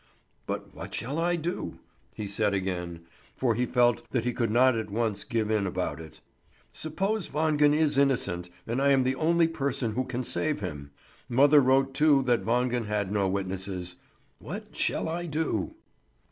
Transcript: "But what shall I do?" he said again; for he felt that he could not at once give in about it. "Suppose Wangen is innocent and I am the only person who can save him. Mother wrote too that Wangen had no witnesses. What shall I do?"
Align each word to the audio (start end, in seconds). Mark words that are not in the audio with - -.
"But 0.47 0.73
what 0.73 0.95
shall 0.95 1.19
I 1.19 1.35
do?" 1.35 1.77
he 2.15 2.25
said 2.25 2.55
again; 2.55 3.01
for 3.35 3.53
he 3.53 3.67
felt 3.67 4.01
that 4.09 4.23
he 4.25 4.33
could 4.33 4.49
not 4.49 4.75
at 4.75 4.89
once 4.89 5.23
give 5.23 5.51
in 5.51 5.67
about 5.67 5.99
it. 6.01 6.21
"Suppose 6.73 7.29
Wangen 7.29 7.71
is 7.75 7.99
innocent 7.99 8.49
and 8.65 8.81
I 8.81 8.89
am 8.89 9.03
the 9.03 9.13
only 9.13 9.47
person 9.47 9.91
who 9.93 10.05
can 10.05 10.23
save 10.23 10.59
him. 10.59 10.89
Mother 11.29 11.61
wrote 11.61 11.93
too 11.93 12.23
that 12.23 12.43
Wangen 12.45 12.85
had 12.87 13.11
no 13.11 13.27
witnesses. 13.27 13.97
What 14.39 14.75
shall 14.75 15.07
I 15.07 15.27
do?" 15.27 15.75